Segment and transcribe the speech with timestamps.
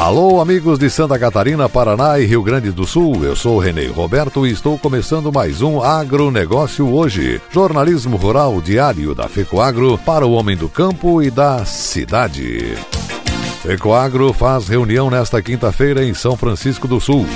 [0.00, 3.22] Alô, amigos de Santa Catarina, Paraná e Rio Grande do Sul.
[3.22, 7.38] Eu sou Renê Roberto e estou começando mais um Agronegócio hoje.
[7.50, 12.78] Jornalismo rural diário da FECOAGro para o homem do campo e da cidade.
[13.60, 17.26] FECOAGro faz reunião nesta quinta-feira em São Francisco do Sul.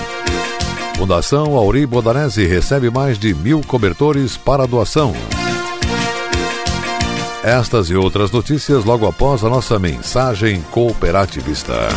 [0.96, 5.12] Fundação Auri Bodanese recebe mais de mil cobertores para doação.
[7.42, 11.90] Estas e outras notícias logo após a nossa mensagem cooperativista.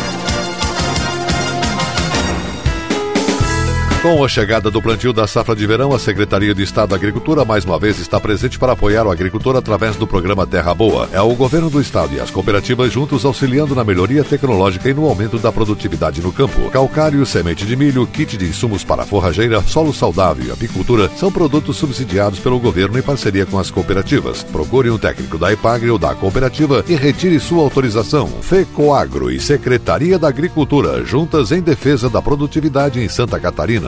[4.00, 7.44] Com a chegada do plantio da safra de verão, a Secretaria de Estado da Agricultura
[7.44, 11.08] mais uma vez está presente para apoiar o agricultor através do programa Terra Boa.
[11.12, 15.04] É o governo do estado e as cooperativas juntos auxiliando na melhoria tecnológica e no
[15.04, 16.70] aumento da produtividade no campo.
[16.70, 21.76] Calcário, semente de milho, kit de insumos para forrageira, solo saudável e apicultura são produtos
[21.76, 24.44] subsidiados pelo governo em parceria com as cooperativas.
[24.44, 28.28] Procure um técnico da Ipagre ou da cooperativa e retire sua autorização.
[28.42, 33.87] FECOAGRO e Secretaria da Agricultura, juntas em defesa da produtividade em Santa Catarina.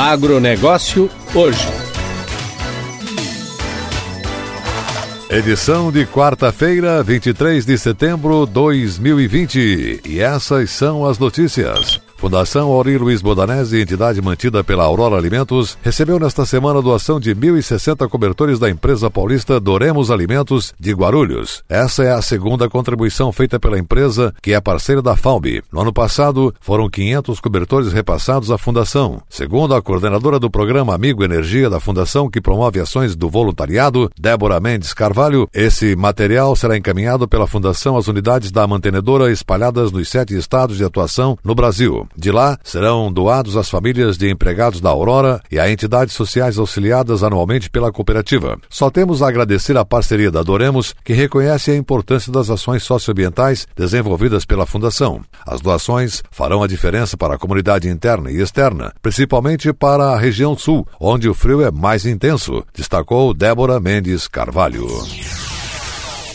[0.00, 1.68] Agronegócio hoje.
[5.28, 10.00] Edição de quarta-feira, 23 de setembro de 2020.
[10.04, 12.00] E essas são as notícias.
[12.20, 18.06] Fundação Auri Luiz Bodanese, entidade mantida pela Aurora Alimentos, recebeu nesta semana doação de 1.060
[18.10, 21.64] cobertores da empresa paulista Doremos Alimentos de Guarulhos.
[21.66, 25.62] Essa é a segunda contribuição feita pela empresa, que é parceira da FAUB.
[25.72, 29.22] No ano passado, foram 500 cobertores repassados à Fundação.
[29.26, 34.60] Segundo a coordenadora do programa Amigo Energia da Fundação, que promove ações do voluntariado, Débora
[34.60, 40.36] Mendes Carvalho, esse material será encaminhado pela Fundação às unidades da mantenedora espalhadas nos sete
[40.36, 42.09] estados de atuação no Brasil.
[42.16, 47.22] De lá, serão doados às famílias de empregados da Aurora e a entidades sociais auxiliadas
[47.22, 48.58] anualmente pela cooperativa.
[48.68, 53.66] Só temos a agradecer a parceria da Doremos, que reconhece a importância das ações socioambientais
[53.76, 55.20] desenvolvidas pela Fundação.
[55.46, 60.56] As doações farão a diferença para a comunidade interna e externa, principalmente para a região
[60.56, 64.86] sul, onde o frio é mais intenso, destacou Débora Mendes Carvalho.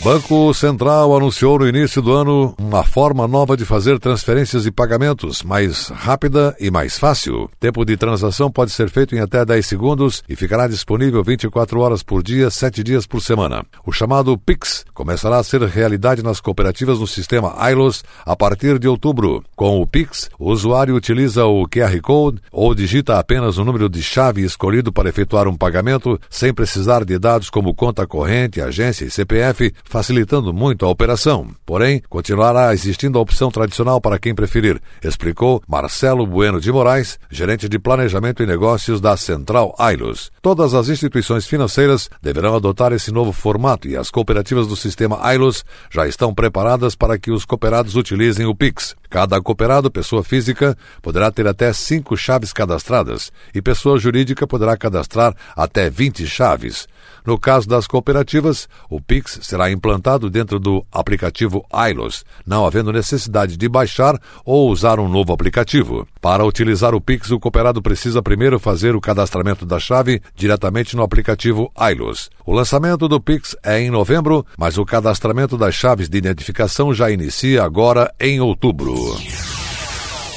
[0.02, 5.42] Banco Central anunciou no início do ano uma forma nova de fazer transferências e pagamentos,
[5.42, 7.50] mais rápida e mais fácil.
[7.58, 12.04] Tempo de transação pode ser feito em até 10 segundos e ficará disponível 24 horas
[12.04, 13.64] por dia, 7 dias por semana.
[13.84, 18.86] O chamado Pix começará a ser realidade nas cooperativas no sistema ILOS a partir de
[18.86, 19.42] outubro.
[19.56, 24.02] Com o Pix, o usuário utiliza o QR Code ou digita apenas o número de
[24.02, 29.10] chave escolhido para efetuar um pagamento sem precisar de dados como conta corrente, agência e
[29.10, 31.48] CPF facilitando muito a operação.
[31.64, 37.68] Porém, continuará existindo a opção tradicional para quem preferir, explicou Marcelo Bueno de Moraes, gerente
[37.68, 40.30] de planejamento e negócios da Central Ailos.
[40.42, 45.64] Todas as instituições financeiras deverão adotar esse novo formato e as cooperativas do sistema Ailos
[45.90, 48.94] já estão preparadas para que os cooperados utilizem o Pix.
[49.08, 55.34] Cada cooperado, pessoa física, poderá ter até cinco chaves cadastradas e pessoa jurídica poderá cadastrar
[55.56, 56.88] até 20 chaves.
[57.24, 63.56] No caso das cooperativas, o Pix será implantado dentro do aplicativo ILOS, não havendo necessidade
[63.56, 66.06] de baixar ou usar um novo aplicativo.
[66.20, 71.02] Para utilizar o Pix, o cooperado precisa primeiro fazer o cadastramento da chave diretamente no
[71.02, 72.30] aplicativo ILOS.
[72.44, 77.10] O lançamento do Pix é em novembro, mas o cadastramento das chaves de identificação já
[77.10, 78.94] inicia agora em outubro.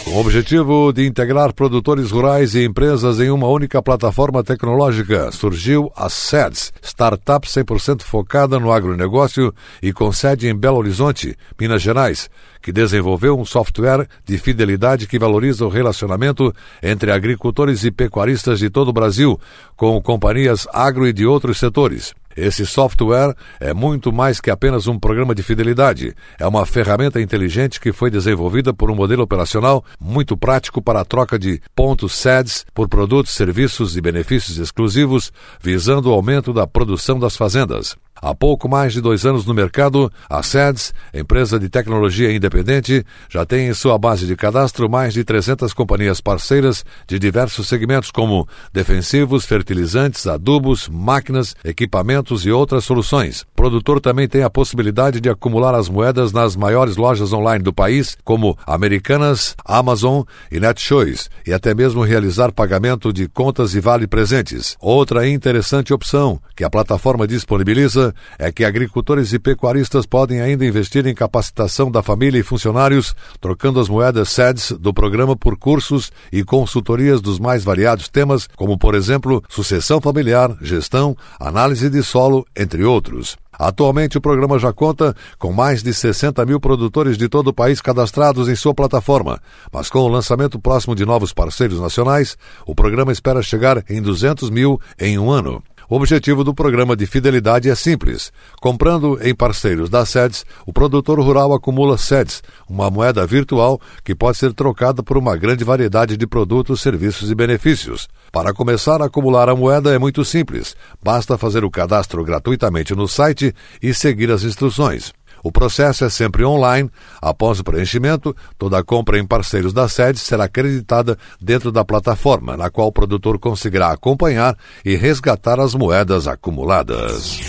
[0.10, 5.92] Com o objetivo de integrar produtores rurais e empresas em uma única plataforma tecnológica, surgiu
[5.96, 9.54] a SEDS, startup 100% focada no agronegócio
[9.84, 12.28] e com sede em Belo Horizonte, Minas Gerais,
[12.60, 18.68] que desenvolveu um software de fidelidade que valoriza o relacionamento entre agricultores e pecuaristas de
[18.68, 19.40] todo o Brasil,
[19.78, 22.16] com companhias agro e de outros setores.
[22.40, 26.16] Esse software é muito mais que apenas um programa de fidelidade.
[26.40, 31.06] É uma ferramenta inteligente que foi desenvolvida por um modelo operacional muito prático para a
[31.06, 35.32] troca de pontos SEDS por produtos, serviços e benefícios exclusivos,
[35.62, 37.98] visando o aumento da produção das fazendas.
[38.22, 43.46] Há pouco mais de dois anos no mercado, a SEDS, empresa de tecnologia independente, já
[43.46, 48.48] tem em sua base de cadastro mais de 300 companhias parceiras de diversos segmentos como
[48.74, 53.42] defensivos, fertilizantes, adubos, máquinas, equipamentos e outras soluções.
[53.42, 57.74] O produtor também tem a possibilidade de acumular as moedas nas maiores lojas online do
[57.74, 64.08] país, como Americanas, Amazon e Netshoes, e até mesmo realizar pagamento de contas e vale
[64.08, 64.76] presentes.
[64.82, 71.06] Outra interessante opção que a plataforma disponibiliza é que agricultores e pecuaristas podem ainda investir
[71.06, 76.44] em capacitação da família e funcionários, trocando as moedas SEDS do programa por cursos e
[76.44, 82.84] consultorias dos mais variados temas, como, por exemplo, sucessão familiar, gestão, análise de solo, entre
[82.84, 83.38] outros.
[83.60, 87.82] Atualmente, o programa já conta com mais de 60 mil produtores de todo o país
[87.82, 93.12] cadastrados em sua plataforma, mas com o lançamento próximo de novos parceiros nacionais, o programa
[93.12, 95.62] espera chegar em 200 mil em um ano.
[95.90, 98.32] O objetivo do programa de fidelidade é simples.
[98.62, 104.38] Comprando em parceiros da SEDS, o produtor rural acumula SEDS, uma moeda virtual que pode
[104.38, 108.08] ser trocada por uma grande variedade de produtos, serviços e benefícios.
[108.32, 110.76] Para começar a acumular a moeda é muito simples.
[111.04, 113.52] Basta fazer o cadastro gratuitamente no site
[113.82, 115.12] e seguir as instruções.
[115.44, 116.90] O processo é sempre online.
[117.22, 122.58] Após o preenchimento, toda a compra em parceiros da sede será acreditada dentro da plataforma,
[122.58, 127.40] na qual o produtor conseguirá acompanhar e resgatar as moedas acumuladas.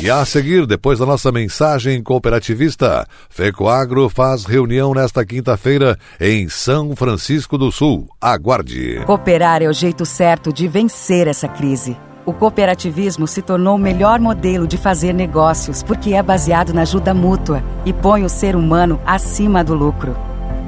[0.00, 6.94] E a seguir, depois da nossa mensagem cooperativista, FECOAGRO faz reunião nesta quinta-feira em São
[6.94, 8.08] Francisco do Sul.
[8.20, 9.02] Aguarde.
[9.04, 11.96] Cooperar é o jeito certo de vencer essa crise.
[12.28, 17.14] O cooperativismo se tornou o melhor modelo de fazer negócios porque é baseado na ajuda
[17.14, 20.14] mútua e põe o ser humano acima do lucro.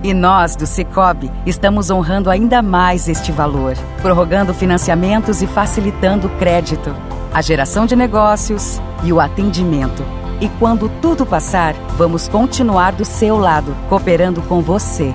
[0.03, 6.31] E nós, do Cicobi, estamos honrando ainda mais este valor, prorrogando financiamentos e facilitando o
[6.39, 6.97] crédito,
[7.31, 10.03] a geração de negócios e o atendimento.
[10.41, 15.15] E quando tudo passar, vamos continuar do seu lado, cooperando com você.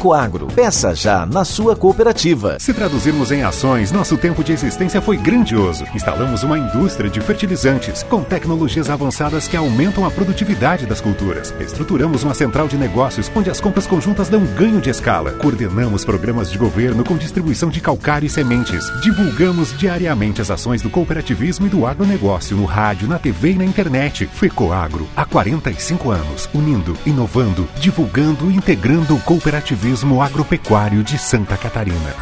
[0.00, 0.46] Ecoagro.
[0.46, 2.58] Peça já na sua cooperativa.
[2.58, 5.84] Se traduzirmos em ações, nosso tempo de existência foi grandioso.
[5.94, 11.54] Instalamos uma indústria de fertilizantes com tecnologias avançadas que aumentam a produtividade das culturas.
[11.60, 15.32] Estruturamos uma central de negócios onde as compras conjuntas dão ganho de escala.
[15.32, 18.86] Coordenamos programas de governo com distribuição de calcário e sementes.
[19.02, 23.66] Divulgamos diariamente as ações do cooperativismo e do agronegócio no rádio, na TV e na
[23.66, 24.24] internet.
[24.32, 31.56] Fecoagro, há 45 anos, unindo, inovando, divulgando e integrando o cooperativismo Turismo Agropecuário de Santa
[31.56, 32.14] Catarina.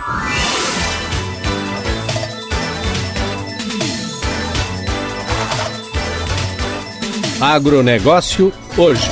[7.39, 9.11] Agronegócio hoje.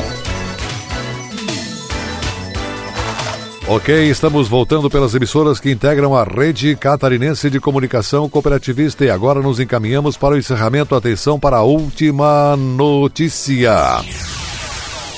[3.69, 9.43] Ok, estamos voltando pelas emissoras que integram a rede catarinense de comunicação cooperativista e agora
[9.43, 10.95] nos encaminhamos para o encerramento.
[10.95, 14.03] Atenção para a última notícia.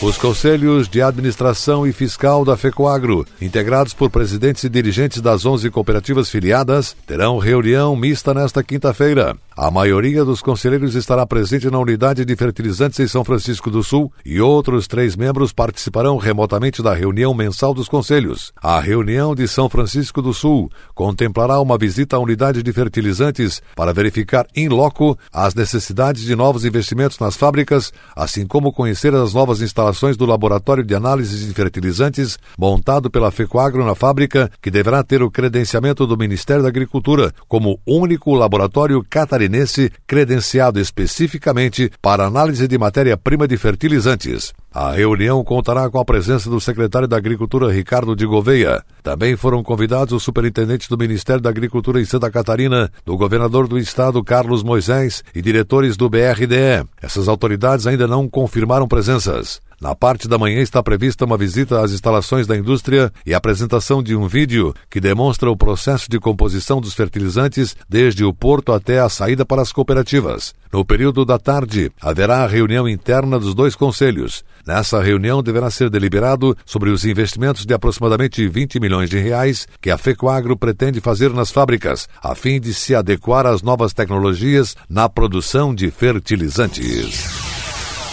[0.01, 5.69] Os conselhos de administração e fiscal da FECOAGRO, integrados por presidentes e dirigentes das 11
[5.71, 9.37] cooperativas filiadas, terão reunião mista nesta quinta-feira.
[9.57, 14.13] A maioria dos conselheiros estará presente na unidade de fertilizantes em São Francisco do Sul
[14.25, 18.53] e outros três membros participarão remotamente da reunião mensal dos conselhos.
[18.63, 23.93] A reunião de São Francisco do Sul contemplará uma visita à unidade de fertilizantes para
[23.93, 29.61] verificar em loco as necessidades de novos investimentos nas fábricas, assim como conhecer as novas
[29.61, 35.23] instalações do laboratório de análise de fertilizantes montado pela FECOAGRO na fábrica, que deverá ter
[35.23, 42.79] o credenciamento do Ministério da Agricultura como único laboratório catarinense credenciado especificamente para análise de
[42.79, 44.53] matéria-prima de fertilizantes.
[44.73, 48.85] A reunião contará com a presença do secretário da Agricultura Ricardo de Gouveia.
[49.03, 53.79] Também foram convidados o superintendente do Ministério da Agricultura em Santa Catarina, do governador do
[53.79, 56.87] estado Carlos Moisés e diretores do BRDE.
[57.01, 59.59] Essas autoridades ainda não confirmaram presenças.
[59.81, 64.17] Na parte da manhã está prevista uma visita às instalações da indústria e apresentação de
[64.17, 69.09] um vídeo que demonstra o processo de composição dos fertilizantes desde o porto até a
[69.09, 70.53] saída para as cooperativas.
[70.73, 74.45] No período da tarde, haverá a reunião interna dos dois conselhos.
[74.69, 79.91] Nessa reunião deverá ser deliberado sobre os investimentos de aproximadamente 20 milhões de reais que
[79.91, 85.09] a FECOAGRO pretende fazer nas fábricas, a fim de se adequar às novas tecnologias na
[85.09, 87.31] produção de fertilizantes.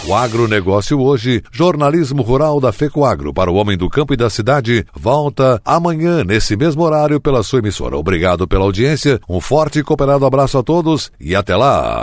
[0.06, 4.82] O agronegócio hoje, jornalismo rural da FECOAGRO para o homem do campo e da cidade,
[4.94, 7.98] volta amanhã, nesse mesmo horário, pela sua emissora.
[7.98, 12.00] Obrigado pela audiência, um forte e cooperado abraço a todos e até lá!